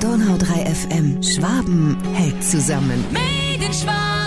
[0.00, 1.22] Donau 3 FM.
[1.22, 3.04] Schwaben hält zusammen.
[3.12, 4.19] Made in Schwaben,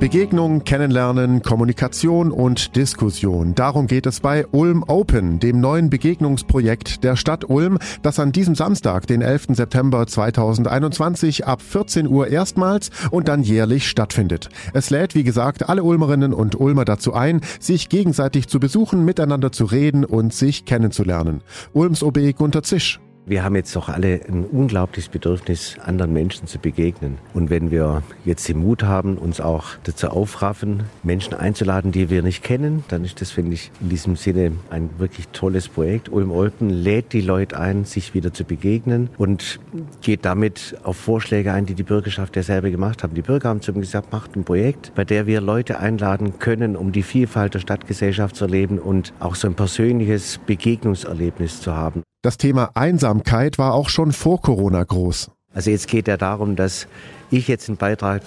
[0.00, 3.54] Begegnung, Kennenlernen, Kommunikation und Diskussion.
[3.54, 8.54] Darum geht es bei Ulm Open, dem neuen Begegnungsprojekt der Stadt Ulm, das an diesem
[8.54, 9.48] Samstag, den 11.
[9.50, 14.48] September 2021 ab 14 Uhr erstmals und dann jährlich stattfindet.
[14.72, 19.52] Es lädt, wie gesagt, alle Ulmerinnen und Ulmer dazu ein, sich gegenseitig zu besuchen, miteinander
[19.52, 21.42] zu reden und sich kennenzulernen.
[21.74, 23.00] Ulms OB Gunter Zisch.
[23.26, 27.18] Wir haben jetzt doch alle ein unglaubliches Bedürfnis, anderen Menschen zu begegnen.
[27.32, 32.22] Und wenn wir jetzt den Mut haben, uns auch dazu aufraffen, Menschen einzuladen, die wir
[32.22, 36.08] nicht kennen, dann ist das, finde ich, in diesem Sinne ein wirklich tolles Projekt.
[36.08, 39.60] Ulm Olpen lädt die Leute ein, sich wieder zu begegnen und
[40.00, 43.14] geht damit auf Vorschläge ein, die die Bürgerschaft ja selber gemacht haben.
[43.14, 46.74] Die Bürger haben zu mir gesagt, macht ein Projekt, bei der wir Leute einladen können,
[46.74, 52.02] um die Vielfalt der Stadtgesellschaft zu erleben und auch so ein persönliches Begegnungserlebnis zu haben.
[52.22, 55.30] Das Thema Einsamkeit war auch schon vor Corona groß.
[55.54, 56.86] Also jetzt geht ja darum, dass
[57.30, 58.20] ich jetzt einen Beitrag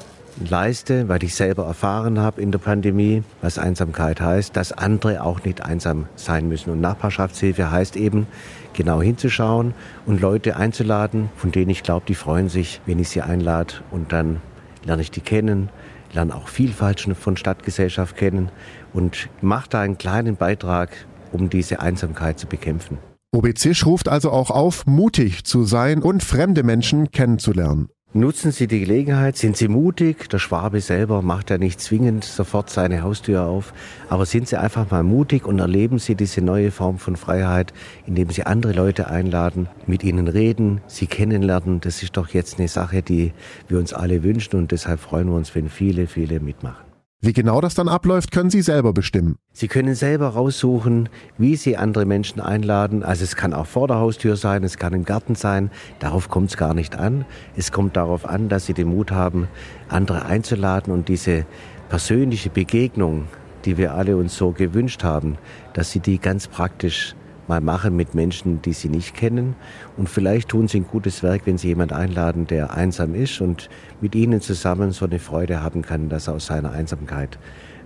[0.43, 5.43] leiste, weil ich selber erfahren habe in der Pandemie, was Einsamkeit heißt, dass andere auch
[5.43, 6.71] nicht einsam sein müssen.
[6.71, 8.25] Und Nachbarschaftshilfe heißt eben,
[8.73, 9.75] genau hinzuschauen
[10.07, 13.75] und Leute einzuladen, von denen ich glaube, die freuen sich, wenn ich sie einlade.
[13.91, 14.41] Und dann
[14.83, 15.69] lerne ich die kennen,
[16.13, 18.49] lerne auch Vielfalt von Stadtgesellschaft kennen
[18.91, 20.89] und mache da einen kleinen Beitrag,
[21.31, 22.97] um diese Einsamkeit zu bekämpfen.
[23.33, 27.89] OBZisch ruft also auch auf, mutig zu sein und fremde Menschen kennenzulernen.
[28.15, 30.29] Nutzen Sie die Gelegenheit, sind Sie mutig.
[30.29, 33.73] Der Schwabe selber macht ja nicht zwingend sofort seine Haustür auf,
[34.07, 37.73] aber sind Sie einfach mal mutig und erleben Sie diese neue Form von Freiheit,
[38.05, 41.81] indem Sie andere Leute einladen, mit ihnen reden, sie kennenlernen.
[41.81, 43.33] Das ist doch jetzt eine Sache, die
[43.67, 46.92] wir uns alle wünschen und deshalb freuen wir uns, wenn viele, viele mitmachen.
[47.25, 49.37] Wie genau das dann abläuft, können Sie selber bestimmen.
[49.53, 51.07] Sie können selber raussuchen,
[51.37, 53.01] wie Sie andere Menschen einladen.
[53.01, 55.71] Also es kann auch vor der Haustür sein, es kann im Garten sein.
[55.99, 57.23] Darauf kommt es gar nicht an.
[57.55, 59.47] Es kommt darauf an, dass Sie den Mut haben,
[59.87, 61.45] andere einzuladen und diese
[61.87, 63.29] persönliche Begegnung,
[63.63, 65.37] die wir alle uns so gewünscht haben,
[65.71, 67.15] dass Sie die ganz praktisch
[67.47, 69.55] mal machen mit Menschen, die sie nicht kennen.
[69.97, 73.69] Und vielleicht tun sie ein gutes Werk, wenn sie jemand einladen, der einsam ist und
[74.01, 77.37] mit ihnen zusammen so eine Freude haben kann, dass er aus seiner Einsamkeit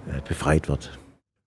[0.07, 0.97] äh, befreit wird.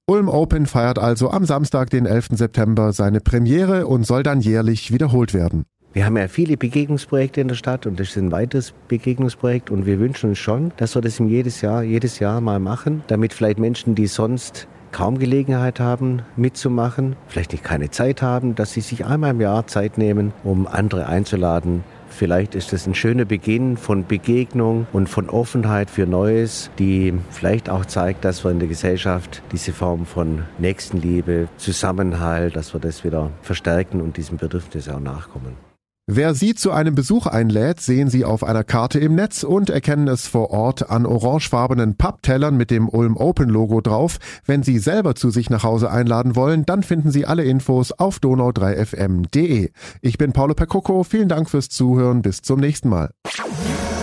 [0.06, 2.30] Ulm Open feiert also am Samstag, den 11.
[2.32, 5.64] September, seine Premiere und soll dann jährlich wiederholt werden.
[5.92, 9.86] Wir haben ja viele Begegnungsprojekte in der Stadt und das ist ein weiteres Begegnungsprojekt und
[9.86, 13.58] wir wünschen uns schon, dass wir das jedes Jahr, jedes Jahr mal machen, damit vielleicht
[13.58, 19.04] Menschen, die sonst kaum Gelegenheit haben, mitzumachen, vielleicht nicht keine Zeit haben, dass sie sich
[19.04, 21.84] einmal im Jahr Zeit nehmen, um andere einzuladen.
[22.08, 27.70] Vielleicht ist es ein schöner Beginn von Begegnung und von Offenheit für Neues, die vielleicht
[27.70, 33.04] auch zeigt, dass wir in der Gesellschaft diese Form von Nächstenliebe, Zusammenhalt, dass wir das
[33.04, 35.69] wieder verstärken und diesem Bedürfnis auch nachkommen.
[36.12, 40.08] Wer Sie zu einem Besuch einlädt, sehen Sie auf einer Karte im Netz und erkennen
[40.08, 44.18] es vor Ort an orangefarbenen Papptellern mit dem Ulm Open Logo drauf.
[44.44, 48.18] Wenn Sie selber zu sich nach Hause einladen wollen, dann finden Sie alle Infos auf
[48.18, 49.70] donau3fm.de.
[50.00, 53.12] Ich bin Paulo Percoco, vielen Dank fürs Zuhören, bis zum nächsten Mal.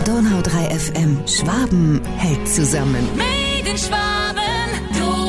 [0.05, 1.17] Donau 3 FM.
[1.27, 3.05] Schwaben hält zusammen.
[3.17, 5.26] Made in Schwaben,